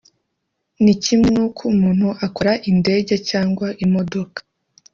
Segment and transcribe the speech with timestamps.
[0.83, 4.39] ni kimwe n’uko umuntu akora Indege cyangwa imodoka